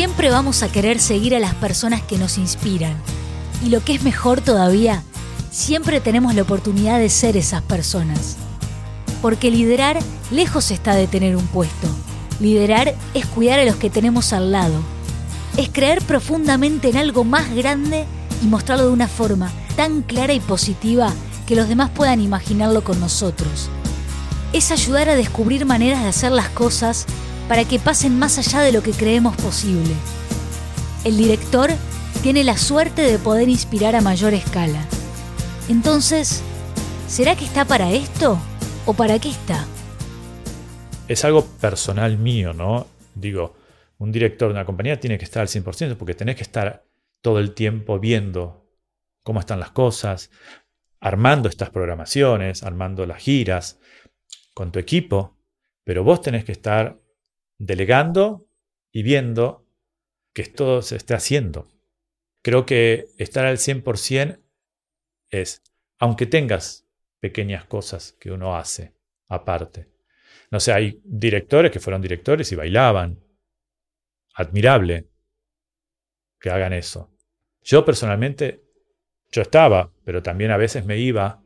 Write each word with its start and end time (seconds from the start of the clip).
Siempre 0.00 0.30
vamos 0.30 0.62
a 0.62 0.72
querer 0.72 0.98
seguir 0.98 1.34
a 1.34 1.40
las 1.40 1.54
personas 1.54 2.00
que 2.00 2.16
nos 2.16 2.38
inspiran. 2.38 2.96
Y 3.62 3.68
lo 3.68 3.84
que 3.84 3.92
es 3.92 4.02
mejor 4.02 4.40
todavía, 4.40 5.02
siempre 5.50 6.00
tenemos 6.00 6.34
la 6.34 6.40
oportunidad 6.40 6.98
de 6.98 7.10
ser 7.10 7.36
esas 7.36 7.60
personas. 7.60 8.38
Porque 9.20 9.50
liderar 9.50 9.98
lejos 10.30 10.70
está 10.70 10.94
de 10.94 11.06
tener 11.06 11.36
un 11.36 11.46
puesto. 11.48 11.86
Liderar 12.40 12.94
es 13.12 13.26
cuidar 13.26 13.60
a 13.60 13.66
los 13.66 13.76
que 13.76 13.90
tenemos 13.90 14.32
al 14.32 14.52
lado. 14.52 14.80
Es 15.58 15.68
creer 15.68 16.00
profundamente 16.00 16.88
en 16.88 16.96
algo 16.96 17.24
más 17.24 17.54
grande 17.54 18.06
y 18.42 18.46
mostrarlo 18.46 18.86
de 18.86 18.92
una 18.92 19.06
forma 19.06 19.52
tan 19.76 20.00
clara 20.00 20.32
y 20.32 20.40
positiva 20.40 21.12
que 21.46 21.56
los 21.56 21.68
demás 21.68 21.90
puedan 21.90 22.22
imaginarlo 22.22 22.82
con 22.82 22.98
nosotros. 23.00 23.68
Es 24.54 24.70
ayudar 24.70 25.10
a 25.10 25.14
descubrir 25.14 25.66
maneras 25.66 26.02
de 26.02 26.08
hacer 26.08 26.32
las 26.32 26.48
cosas 26.48 27.04
para 27.50 27.64
que 27.64 27.80
pasen 27.80 28.16
más 28.16 28.38
allá 28.38 28.60
de 28.60 28.70
lo 28.70 28.80
que 28.80 28.92
creemos 28.92 29.36
posible. 29.36 29.92
El 31.04 31.16
director 31.16 31.68
tiene 32.22 32.44
la 32.44 32.56
suerte 32.56 33.02
de 33.02 33.18
poder 33.18 33.48
inspirar 33.48 33.96
a 33.96 34.00
mayor 34.00 34.34
escala. 34.34 34.86
Entonces, 35.68 36.44
¿será 37.08 37.34
que 37.34 37.44
está 37.44 37.64
para 37.64 37.90
esto 37.90 38.38
o 38.86 38.94
para 38.94 39.18
qué 39.18 39.30
está? 39.30 39.66
Es 41.08 41.24
algo 41.24 41.44
personal 41.44 42.18
mío, 42.18 42.52
¿no? 42.52 42.86
Digo, 43.16 43.56
un 43.98 44.12
director 44.12 44.46
de 44.46 44.54
una 44.54 44.64
compañía 44.64 45.00
tiene 45.00 45.18
que 45.18 45.24
estar 45.24 45.40
al 45.40 45.48
100% 45.48 45.96
porque 45.96 46.14
tenés 46.14 46.36
que 46.36 46.44
estar 46.44 46.84
todo 47.20 47.40
el 47.40 47.52
tiempo 47.54 47.98
viendo 47.98 48.64
cómo 49.24 49.40
están 49.40 49.58
las 49.58 49.72
cosas, 49.72 50.30
armando 51.00 51.48
estas 51.48 51.70
programaciones, 51.70 52.62
armando 52.62 53.06
las 53.06 53.18
giras 53.18 53.80
con 54.54 54.70
tu 54.70 54.78
equipo, 54.78 55.36
pero 55.82 56.04
vos 56.04 56.22
tenés 56.22 56.44
que 56.44 56.52
estar 56.52 56.99
delegando 57.60 58.48
y 58.90 59.02
viendo 59.02 59.66
que 60.32 60.42
esto 60.42 60.82
se 60.82 60.96
esté 60.96 61.14
haciendo. 61.14 61.68
Creo 62.42 62.64
que 62.64 63.06
estar 63.18 63.44
al 63.44 63.58
100% 63.58 64.40
es, 65.28 65.62
aunque 65.98 66.26
tengas 66.26 66.88
pequeñas 67.20 67.66
cosas 67.66 68.16
que 68.18 68.32
uno 68.32 68.56
hace 68.56 68.94
aparte. 69.28 69.88
No 70.50 70.58
sé, 70.58 70.72
hay 70.72 71.00
directores 71.04 71.70
que 71.70 71.80
fueron 71.80 72.00
directores 72.00 72.50
y 72.50 72.56
bailaban. 72.56 73.22
Admirable 74.34 75.08
que 76.40 76.50
hagan 76.50 76.72
eso. 76.72 77.14
Yo 77.62 77.84
personalmente, 77.84 78.64
yo 79.30 79.42
estaba, 79.42 79.92
pero 80.02 80.22
también 80.22 80.50
a 80.50 80.56
veces 80.56 80.86
me 80.86 80.96
iba 80.98 81.42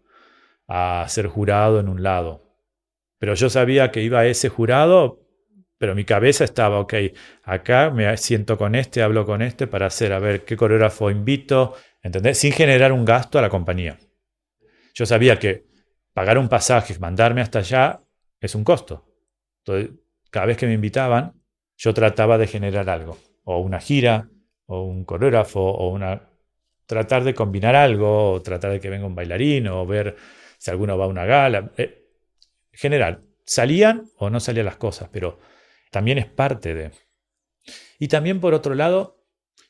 a 0.69 1.05
ser 1.09 1.27
jurado 1.27 1.81
en 1.81 1.89
un 1.89 2.05
lado. 2.05 2.57
Pero 3.19 3.35
yo 3.35 3.51
sabía 3.51 3.91
que 3.91 4.03
iba 4.03 4.20
a 4.20 4.27
ese 4.27 4.48
jurado, 4.48 5.23
pero 5.84 5.94
mi 5.94 6.06
cabeza 6.06 6.44
estaba, 6.44 6.80
ok, 6.80 6.94
acá 7.42 7.90
me 7.90 8.16
siento 8.16 8.56
con 8.56 8.74
este, 8.74 9.02
hablo 9.02 9.27
con 9.27 9.42
este 9.42 9.66
para 9.66 9.84
hacer, 9.84 10.14
a 10.14 10.18
ver 10.18 10.46
qué 10.46 10.56
coreógrafo 10.56 11.10
invito, 11.10 11.74
¿entendés? 12.02 12.38
Sin 12.38 12.52
generar 12.52 12.90
un 12.90 13.04
gasto 13.04 13.38
a 13.38 13.42
la 13.42 13.50
compañía. 13.50 13.98
Yo 14.94 15.05
sabía 15.05 15.38
que 15.38 15.66
pagar 16.14 16.38
un 16.38 16.48
pasaje, 16.48 16.98
mandarme 16.98 17.42
hasta 17.42 17.58
allá, 17.58 18.00
es 18.40 18.55
un 18.55 18.64
costo. 18.64 19.05
Entonces, 19.58 19.90
cada 20.30 20.46
vez 20.46 20.56
que 20.56 20.66
me 20.66 20.72
invitaban, 20.72 21.34
yo 21.77 21.92
trataba 21.92 22.38
de 22.38 22.46
generar 22.46 22.88
algo, 22.88 23.18
o 23.42 23.58
una 23.58 23.78
gira, 23.78 24.30
o 24.64 24.84
un 24.84 25.05
coreógrafo, 25.05 25.60
o 25.60 25.90
una... 25.90 26.30
tratar 26.86 27.24
de 27.24 27.34
combinar 27.34 27.77
algo, 27.77 28.32
o 28.32 28.40
tratar 28.40 28.72
de 28.72 28.80
que 28.80 28.88
venga 28.88 29.05
un 29.05 29.14
bailarín, 29.14 29.68
o 29.68 29.84
ver 29.84 30.16
si 30.56 30.70
alguno 30.70 30.96
va 30.96 31.05
a 31.05 31.08
una 31.08 31.27
gala. 31.27 31.72
Eh, 31.77 32.06
general, 32.72 33.20
salían 33.44 34.06
o 34.16 34.30
no 34.30 34.40
salían 34.40 34.64
las 34.64 34.78
cosas, 34.78 35.10
pero 35.12 35.52
también 35.95 36.19
es 36.19 36.27
parte 36.27 36.75
de... 36.75 36.91
Y 38.00 38.09
también 38.09 38.41
por 38.41 38.52
otro 38.52 38.74
lado, 38.74 39.24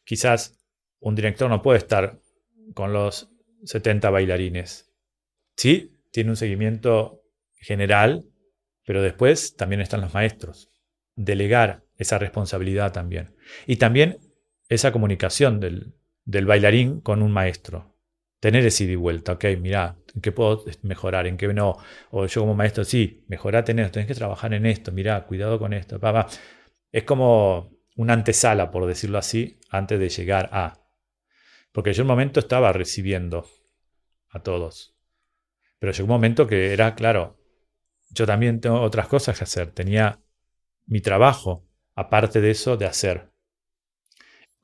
quizás 0.05 0.59
un 0.99 1.15
director 1.15 1.51
no 1.51 1.61
puede 1.61 1.77
estar 1.77 2.19
con 2.73 2.95
los 2.95 3.29
70 3.65 4.09
bailarines. 4.09 4.91
Sí, 5.55 6.01
tiene 6.13 6.31
un 6.31 6.37
seguimiento 6.37 7.21
general, 7.61 8.25
pero 8.87 9.03
después 9.03 9.55
también 9.55 9.83
están 9.83 10.01
los 10.01 10.15
maestros. 10.15 10.71
Delegar 11.15 11.85
esa 11.99 12.17
responsabilidad 12.17 12.95
también. 12.95 13.37
Y 13.67 13.77
también 13.77 14.17
esa 14.71 14.93
comunicación 14.93 15.61
del, 15.61 16.47
bailarín 16.47 17.03
con 17.03 17.21
un 17.21 17.33
maestro. 17.33 17.94
Tener 18.45 18.67
ese 18.67 18.85
ida 18.85 18.93
y 18.93 18.97
vuelta, 18.97 19.33
ok, 19.33 19.45
mira, 19.59 19.97
¿en 20.15 20.21
qué 20.21 20.31
puedo 20.31 20.67
mejorar? 20.83 21.27
¿En 21.27 21.39
qué 21.39 21.49
no? 21.55 21.79
O 22.11 22.27
yo 22.27 22.43
como 22.43 22.55
maestro, 22.55 22.85
sí, 22.85 23.25
mejorate 23.27 23.73
en 23.73 23.79
esto, 23.79 23.93
tenés 23.93 24.07
que 24.07 24.15
trabajar 24.15 24.53
en 24.53 24.67
esto, 24.67 24.93
mira, 24.93 25.25
cuidado 25.25 25.59
con 25.59 25.73
esto. 25.73 25.99
Papá. 25.99 26.27
Es 26.93 27.05
como 27.05 27.71
una 27.97 28.13
antesala, 28.13 28.71
por 28.71 28.85
decirlo 28.85 29.17
así, 29.17 29.59
antes 29.71 29.99
de 29.99 30.11
llegar 30.11 30.51
a. 30.53 30.79
Porque 31.73 31.95
yo 31.95 32.03
en 32.03 32.05
un 32.05 32.09
momento 32.09 32.39
estaba 32.39 32.71
recibiendo 32.75 33.47
a 34.29 34.43
todos. 34.43 34.95
Pero 35.79 35.93
llegó 35.93 36.05
un 36.05 36.11
momento 36.11 36.47
que 36.47 36.75
era, 36.75 36.95
claro, 36.95 37.39
yo 38.11 38.27
también 38.27 38.61
tengo 38.61 38.79
otras 38.83 39.09
cosas 39.09 39.39
que 39.39 39.45
hacer. 39.45 39.71
Tenía 39.71 40.21
mi 40.85 41.01
trabajo, 41.01 41.67
aparte 41.95 42.43
de 42.43 42.51
eso, 42.51 42.77
de 42.77 42.85
hacer. 42.85 43.31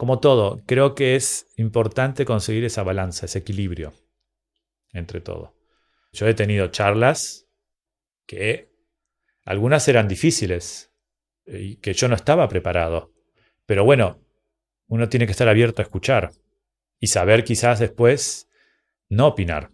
Como 0.00 0.18
todo, 0.18 0.62
creo 0.64 0.94
que 0.94 1.14
es 1.14 1.52
importante 1.58 2.24
conseguir 2.24 2.64
esa 2.64 2.82
balanza, 2.82 3.26
ese 3.26 3.40
equilibrio 3.40 3.92
entre 4.94 5.20
todo. 5.20 5.54
Yo 6.10 6.26
he 6.26 6.32
tenido 6.32 6.68
charlas 6.68 7.46
que 8.26 8.70
algunas 9.44 9.86
eran 9.88 10.08
difíciles 10.08 10.90
y 11.44 11.76
que 11.76 11.92
yo 11.92 12.08
no 12.08 12.14
estaba 12.14 12.48
preparado. 12.48 13.12
Pero 13.66 13.84
bueno, 13.84 14.24
uno 14.86 15.10
tiene 15.10 15.26
que 15.26 15.32
estar 15.32 15.50
abierto 15.50 15.82
a 15.82 15.84
escuchar 15.84 16.30
y 16.98 17.08
saber 17.08 17.44
quizás 17.44 17.78
después 17.78 18.48
no 19.10 19.26
opinar. 19.26 19.70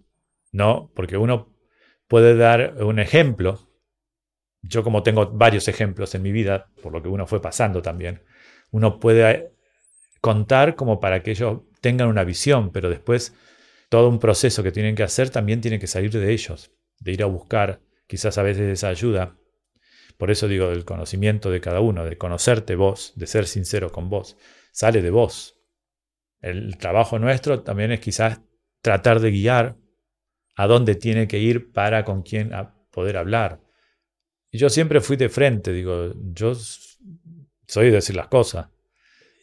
No, 0.50 0.90
porque 0.96 1.16
uno 1.18 1.54
puede 2.08 2.34
dar 2.34 2.82
un 2.82 2.98
ejemplo. 2.98 3.60
Yo 4.60 4.82
como 4.82 5.04
tengo 5.04 5.30
varios 5.30 5.68
ejemplos 5.68 6.16
en 6.16 6.22
mi 6.22 6.32
vida, 6.32 6.68
por 6.82 6.92
lo 6.92 7.00
que 7.00 7.10
uno 7.10 7.28
fue 7.28 7.40
pasando 7.40 7.80
también, 7.80 8.24
uno 8.72 8.98
puede 8.98 9.54
contar 10.26 10.74
como 10.74 10.98
para 10.98 11.22
que 11.22 11.30
ellos 11.30 11.60
tengan 11.80 12.08
una 12.08 12.24
visión, 12.24 12.72
pero 12.72 12.90
después 12.90 13.32
todo 13.88 14.08
un 14.08 14.18
proceso 14.18 14.64
que 14.64 14.72
tienen 14.72 14.96
que 14.96 15.04
hacer 15.04 15.30
también 15.30 15.60
tiene 15.60 15.78
que 15.78 15.86
salir 15.86 16.10
de 16.10 16.32
ellos, 16.32 16.72
de 16.98 17.12
ir 17.12 17.22
a 17.22 17.26
buscar 17.26 17.80
quizás 18.08 18.36
a 18.36 18.42
veces 18.42 18.68
esa 18.68 18.88
ayuda. 18.88 19.38
Por 20.18 20.32
eso 20.32 20.48
digo 20.48 20.68
del 20.70 20.84
conocimiento 20.84 21.48
de 21.48 21.60
cada 21.60 21.80
uno, 21.80 22.04
de 22.04 22.18
conocerte 22.18 22.74
vos, 22.74 23.12
de 23.14 23.28
ser 23.28 23.46
sincero 23.46 23.92
con 23.92 24.10
vos, 24.10 24.36
sale 24.72 25.00
de 25.00 25.10
vos. 25.10 25.60
El 26.40 26.76
trabajo 26.76 27.20
nuestro 27.20 27.62
también 27.62 27.92
es 27.92 28.00
quizás 28.00 28.40
tratar 28.80 29.20
de 29.20 29.30
guiar 29.30 29.76
a 30.56 30.66
dónde 30.66 30.96
tiene 30.96 31.28
que 31.28 31.38
ir 31.38 31.70
para 31.70 32.04
con 32.04 32.22
quién 32.22 32.50
poder 32.90 33.16
hablar. 33.16 33.60
Y 34.50 34.58
yo 34.58 34.70
siempre 34.70 35.00
fui 35.00 35.16
de 35.16 35.28
frente, 35.28 35.72
digo, 35.72 36.14
yo 36.34 36.52
soy 37.68 37.86
de 37.86 37.92
decir 37.92 38.16
las 38.16 38.26
cosas. 38.26 38.70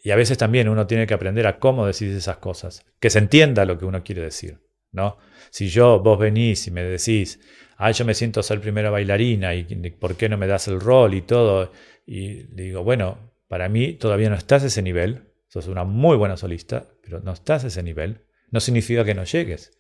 Y 0.06 0.12
a 0.12 0.18
veces 0.18 0.38
también 0.38 0.68
uno 0.68 0.86
tiene 0.86 1.08
que 1.08 1.14
aprender 1.14 1.48
a 1.48 1.60
cómo 1.60 1.88
decir 1.88 2.12
esas 2.12 2.38
cosas, 2.38 2.86
que 3.00 3.10
se 3.10 3.20
entienda 3.20 3.64
lo 3.64 3.80
que 3.80 3.86
uno 3.86 4.04
quiere 4.04 4.22
decir, 4.22 4.60
¿no? 4.92 5.18
Si 5.50 5.70
yo, 5.70 6.02
vos 6.02 6.20
venís 6.20 6.68
y 6.68 6.72
me 6.72 6.84
decís, 6.84 7.40
ah, 7.78 7.90
yo 7.90 8.04
me 8.04 8.14
siento 8.14 8.44
ser 8.44 8.60
primera 8.60 8.90
bailarina 8.90 9.56
y 9.56 9.64
por 9.92 10.18
qué 10.18 10.28
no 10.28 10.38
me 10.38 10.46
das 10.46 10.68
el 10.68 10.82
rol 10.82 11.14
y 11.14 11.22
todo, 11.22 11.72
y 12.06 12.44
digo, 12.54 12.84
bueno, 12.84 13.32
para 13.48 13.70
mí 13.70 13.94
todavía 13.94 14.30
no 14.30 14.36
estás 14.36 14.64
a 14.64 14.68
ese 14.68 14.82
nivel, 14.82 15.30
sos 15.48 15.68
una 15.68 15.86
muy 15.86 16.18
buena 16.18 16.36
solista, 16.36 16.86
pero 17.02 17.22
no 17.22 17.32
estás 17.32 17.64
a 17.64 17.68
ese 17.68 17.82
nivel, 17.82 18.26
no 18.52 18.60
significa 18.60 19.06
que 19.06 19.16
no 19.16 19.24
llegues. 19.24 19.72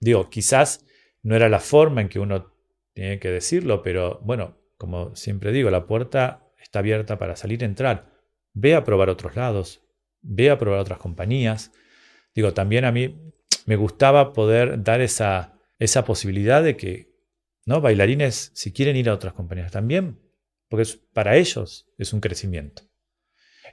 Digo, 0.00 0.28
quizás 0.28 0.84
no 1.22 1.34
era 1.34 1.48
la 1.48 1.60
forma 1.60 2.02
en 2.02 2.10
que 2.10 2.18
uno 2.18 2.52
tiene 2.92 3.18
que 3.18 3.30
decirlo, 3.30 3.82
pero 3.82 4.20
bueno, 4.22 4.58
como 4.76 5.16
siempre 5.16 5.50
digo, 5.50 5.70
la 5.70 5.86
puerta 5.86 6.46
está 6.60 6.80
abierta 6.80 7.18
para 7.18 7.36
salir 7.36 7.62
y 7.62 7.64
entrar 7.64 8.11
ve 8.54 8.74
a 8.74 8.84
probar 8.84 9.08
otros 9.08 9.36
lados, 9.36 9.82
ve 10.20 10.50
a 10.50 10.58
probar 10.58 10.80
otras 10.80 10.98
compañías. 10.98 11.72
Digo, 12.34 12.54
también 12.54 12.84
a 12.84 12.92
mí 12.92 13.32
me 13.66 13.76
gustaba 13.76 14.32
poder 14.32 14.82
dar 14.82 15.00
esa, 15.00 15.58
esa 15.78 16.04
posibilidad 16.04 16.62
de 16.62 16.76
que, 16.76 17.12
¿no? 17.66 17.80
Bailarines, 17.80 18.50
si 18.54 18.72
quieren 18.72 18.96
ir 18.96 19.08
a 19.08 19.14
otras 19.14 19.34
compañías 19.34 19.72
también, 19.72 20.20
porque 20.68 20.84
para 21.12 21.36
ellos 21.36 21.86
es 21.98 22.12
un 22.12 22.20
crecimiento. 22.20 22.82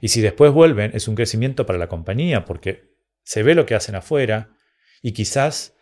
Y 0.00 0.08
si 0.08 0.20
después 0.20 0.52
vuelven, 0.52 0.92
es 0.94 1.08
un 1.08 1.14
crecimiento 1.14 1.66
para 1.66 1.78
la 1.78 1.88
compañía, 1.88 2.44
porque 2.44 2.90
se 3.22 3.42
ve 3.42 3.54
lo 3.54 3.66
que 3.66 3.74
hacen 3.74 3.94
afuera 3.94 4.56
y 5.02 5.12
quizás 5.12 5.76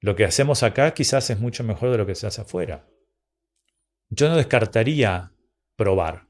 lo 0.00 0.14
que 0.14 0.24
hacemos 0.24 0.62
acá 0.62 0.92
quizás 0.94 1.30
es 1.30 1.38
mucho 1.38 1.64
mejor 1.64 1.90
de 1.90 1.98
lo 1.98 2.06
que 2.06 2.14
se 2.14 2.26
hace 2.26 2.40
afuera. 2.40 2.88
Yo 4.10 4.28
no 4.28 4.36
descartaría 4.36 5.32
probar 5.76 6.27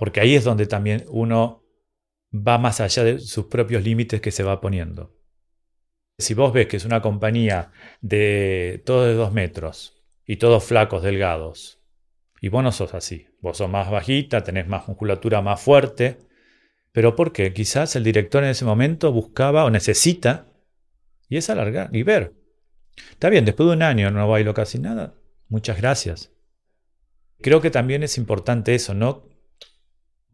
porque 0.00 0.20
ahí 0.20 0.34
es 0.34 0.44
donde 0.44 0.66
también 0.66 1.04
uno 1.10 1.62
va 2.32 2.56
más 2.56 2.80
allá 2.80 3.04
de 3.04 3.18
sus 3.18 3.48
propios 3.48 3.84
límites 3.84 4.22
que 4.22 4.30
se 4.30 4.42
va 4.42 4.58
poniendo. 4.58 5.14
Si 6.16 6.32
vos 6.32 6.54
ves 6.54 6.68
que 6.68 6.78
es 6.78 6.86
una 6.86 7.02
compañía 7.02 7.70
de 8.00 8.82
todo 8.86 9.04
de 9.04 9.12
dos 9.12 9.30
metros 9.30 10.02
y 10.24 10.36
todos 10.36 10.64
flacos, 10.64 11.02
delgados, 11.02 11.82
y 12.40 12.48
vos 12.48 12.64
no 12.64 12.72
sos 12.72 12.94
así, 12.94 13.26
vos 13.42 13.58
sos 13.58 13.68
más 13.68 13.90
bajita, 13.90 14.42
tenés 14.42 14.66
más 14.66 14.88
musculatura 14.88 15.42
más 15.42 15.60
fuerte, 15.60 16.16
Pero 16.92 17.14
porque 17.14 17.52
quizás 17.52 17.94
el 17.94 18.02
director 18.02 18.42
en 18.42 18.50
ese 18.50 18.64
momento 18.64 19.12
buscaba 19.12 19.66
o 19.66 19.70
necesita, 19.70 20.46
y 21.28 21.36
es 21.36 21.50
alargar 21.50 21.94
y 21.94 22.04
ver. 22.04 22.32
Está 23.10 23.28
bien, 23.28 23.44
después 23.44 23.68
de 23.68 23.74
un 23.74 23.82
año 23.82 24.10
no 24.10 24.26
bailo 24.26 24.54
casi 24.54 24.78
nada. 24.78 25.14
Muchas 25.48 25.76
gracias. 25.76 26.32
Creo 27.42 27.60
que 27.60 27.70
también 27.70 28.02
es 28.02 28.16
importante 28.16 28.74
eso, 28.74 28.94
¿no? 28.94 29.29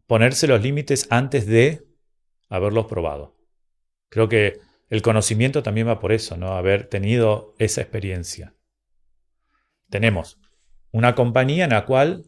Ponerse 0.07 0.47
los 0.47 0.61
límites 0.61 1.07
antes 1.09 1.45
de 1.45 1.85
haberlos 2.49 2.87
probado. 2.87 3.35
Creo 4.09 4.29
que 4.29 4.59
el 4.89 5.01
conocimiento 5.01 5.63
también 5.63 5.87
va 5.87 5.99
por 5.99 6.13
eso, 6.13 6.37
¿no? 6.37 6.53
Haber 6.53 6.87
tenido 6.87 7.53
esa 7.59 7.81
experiencia. 7.81 8.55
Tenemos 9.89 10.39
una 10.91 11.13
compañía 11.13 11.65
en 11.65 11.71
la 11.71 11.85
cual 11.85 12.23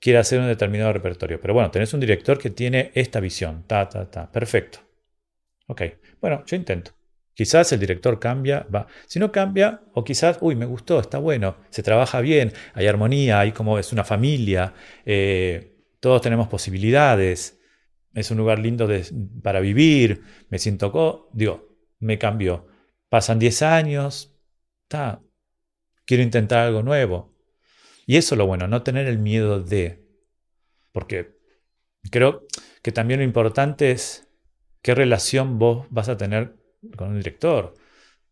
quiere 0.00 0.18
hacer 0.18 0.40
un 0.40 0.46
determinado 0.46 0.92
repertorio. 0.92 1.40
Pero 1.40 1.54
bueno, 1.54 1.70
tenés 1.70 1.92
un 1.92 2.00
director 2.00 2.38
que 2.38 2.50
tiene 2.50 2.90
esta 2.94 3.20
visión. 3.20 3.64
Ta, 3.66 3.88
ta, 3.88 4.10
ta. 4.10 4.30
Perfecto. 4.32 4.78
Ok. 5.66 5.82
Bueno, 6.20 6.42
yo 6.46 6.56
intento. 6.56 6.92
Quizás 7.34 7.72
el 7.72 7.80
director 7.80 8.18
cambia, 8.20 8.66
va. 8.74 8.86
Si 9.06 9.18
no 9.18 9.32
cambia, 9.32 9.82
o 9.92 10.04
quizás, 10.04 10.38
uy, 10.40 10.54
me 10.54 10.66
gustó, 10.66 11.00
está 11.00 11.18
bueno, 11.18 11.56
se 11.68 11.82
trabaja 11.82 12.20
bien, 12.20 12.52
hay 12.74 12.86
armonía, 12.86 13.40
hay 13.40 13.50
como 13.50 13.76
es 13.76 13.92
una 13.92 14.04
familia, 14.04 14.72
eh, 15.04 15.73
todos 16.04 16.20
tenemos 16.20 16.48
posibilidades, 16.48 17.58
es 18.12 18.30
un 18.30 18.36
lugar 18.36 18.58
lindo 18.58 18.86
para 19.42 19.60
vivir, 19.60 20.20
me 20.50 20.58
siento, 20.58 20.92
co 20.92 21.30
digo, 21.32 21.78
me 21.98 22.18
cambió. 22.18 22.66
Pasan 23.08 23.38
10 23.38 23.62
años, 23.62 24.36
está, 24.82 25.22
quiero 26.04 26.22
intentar 26.22 26.66
algo 26.66 26.82
nuevo. 26.82 27.34
Y 28.04 28.18
eso 28.18 28.34
es 28.34 28.38
lo 28.38 28.46
bueno, 28.46 28.68
no 28.68 28.82
tener 28.82 29.06
el 29.06 29.18
miedo 29.18 29.62
de. 29.62 30.04
Porque 30.92 31.38
creo 32.10 32.46
que 32.82 32.92
también 32.92 33.20
lo 33.20 33.24
importante 33.24 33.90
es 33.90 34.28
qué 34.82 34.94
relación 34.94 35.58
vos 35.58 35.86
vas 35.88 36.10
a 36.10 36.18
tener 36.18 36.54
con 36.98 37.12
un 37.12 37.16
director. 37.16 37.72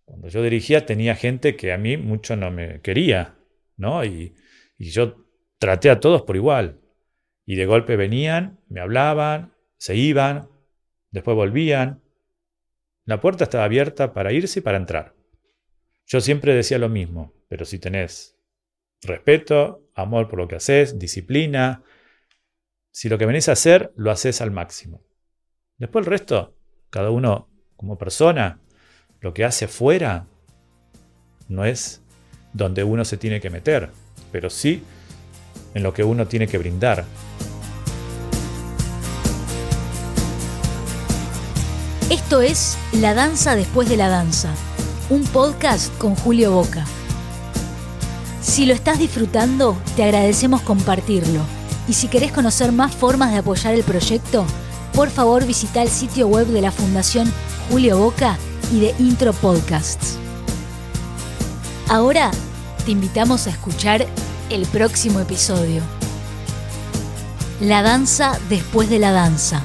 Cuando 0.04 0.28
yo 0.28 0.42
dirigía 0.42 0.84
tenía 0.84 1.14
gente 1.16 1.56
que 1.56 1.72
a 1.72 1.78
mí 1.78 1.96
mucho 1.96 2.36
no 2.36 2.50
me 2.50 2.82
quería, 2.82 3.38
¿no? 3.78 4.04
Y, 4.04 4.34
y 4.76 4.90
yo 4.90 5.24
traté 5.56 5.88
a 5.88 6.00
todos 6.00 6.20
por 6.20 6.36
igual. 6.36 6.81
Y 7.44 7.56
de 7.56 7.66
golpe 7.66 7.96
venían, 7.96 8.60
me 8.68 8.80
hablaban, 8.80 9.52
se 9.76 9.96
iban, 9.96 10.48
después 11.10 11.34
volvían. 11.34 12.02
La 13.04 13.20
puerta 13.20 13.44
estaba 13.44 13.64
abierta 13.64 14.12
para 14.12 14.32
irse 14.32 14.60
y 14.60 14.62
para 14.62 14.78
entrar. 14.78 15.14
Yo 16.06 16.20
siempre 16.20 16.54
decía 16.54 16.78
lo 16.78 16.88
mismo, 16.88 17.32
pero 17.48 17.64
si 17.64 17.78
tenés 17.78 18.36
respeto, 19.02 19.88
amor 19.94 20.28
por 20.28 20.38
lo 20.38 20.48
que 20.48 20.56
haces, 20.56 20.98
disciplina, 20.98 21.82
si 22.90 23.08
lo 23.08 23.18
que 23.18 23.26
venís 23.26 23.48
a 23.48 23.52
hacer, 23.52 23.92
lo 23.96 24.10
haces 24.10 24.40
al 24.40 24.50
máximo. 24.50 25.02
Después 25.78 26.04
el 26.04 26.10
resto, 26.10 26.56
cada 26.90 27.10
uno 27.10 27.48
como 27.76 27.98
persona, 27.98 28.60
lo 29.20 29.34
que 29.34 29.44
hace 29.44 29.66
fuera 29.66 30.26
no 31.48 31.64
es 31.64 32.02
donde 32.52 32.84
uno 32.84 33.04
se 33.04 33.16
tiene 33.16 33.40
que 33.40 33.50
meter, 33.50 33.90
pero 34.30 34.50
sí 34.50 34.82
en 35.74 35.82
lo 35.82 35.92
que 35.92 36.04
uno 36.04 36.26
tiene 36.26 36.46
que 36.46 36.58
brindar. 36.58 37.04
Esto 42.10 42.42
es 42.42 42.76
La 42.92 43.14
Danza 43.14 43.56
después 43.56 43.88
de 43.88 43.96
la 43.96 44.08
Danza, 44.08 44.50
un 45.08 45.24
podcast 45.24 45.96
con 45.96 46.14
Julio 46.14 46.52
Boca. 46.52 46.84
Si 48.42 48.66
lo 48.66 48.74
estás 48.74 48.98
disfrutando, 48.98 49.78
te 49.96 50.04
agradecemos 50.04 50.60
compartirlo. 50.62 51.40
Y 51.88 51.94
si 51.94 52.08
querés 52.08 52.32
conocer 52.32 52.70
más 52.70 52.94
formas 52.94 53.32
de 53.32 53.38
apoyar 53.38 53.74
el 53.74 53.82
proyecto, 53.82 54.44
por 54.92 55.08
favor 55.08 55.46
visita 55.46 55.82
el 55.82 55.88
sitio 55.88 56.28
web 56.28 56.46
de 56.48 56.60
la 56.60 56.70
Fundación 56.70 57.32
Julio 57.70 57.98
Boca 57.98 58.36
y 58.72 58.80
de 58.80 58.94
Intro 58.98 59.32
Podcasts. 59.32 60.18
Ahora 61.88 62.30
te 62.84 62.90
invitamos 62.90 63.46
a 63.46 63.50
escuchar 63.50 64.06
el 64.50 64.66
próximo 64.66 65.20
episodio. 65.20 65.82
La 67.60 67.82
danza 67.82 68.38
después 68.48 68.90
de 68.90 68.98
la 68.98 69.12
danza. 69.12 69.62